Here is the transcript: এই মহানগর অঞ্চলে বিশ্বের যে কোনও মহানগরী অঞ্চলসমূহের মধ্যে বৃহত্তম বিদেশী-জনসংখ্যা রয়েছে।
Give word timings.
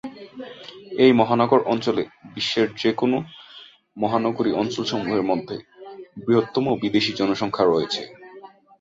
এই 0.97 1.11
মহানগর 1.13 1.61
অঞ্চলে 1.65 2.03
বিশ্বের 2.35 2.67
যে 2.75 2.91
কোনও 2.93 3.17
মহানগরী 3.97 4.51
অঞ্চলসমূহের 4.53 5.23
মধ্যে 5.23 5.55
বৃহত্তম 6.17 6.65
বিদেশী-জনসংখ্যা 6.81 7.65
রয়েছে। 7.65 8.01